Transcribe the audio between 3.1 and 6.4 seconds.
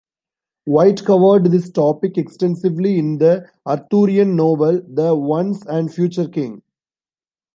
the Arthurian novel "The Once and Future